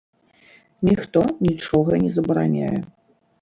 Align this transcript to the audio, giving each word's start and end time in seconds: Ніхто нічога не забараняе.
Ніхто 0.89 1.19
нічога 1.47 2.01
не 2.05 2.11
забараняе. 2.17 2.73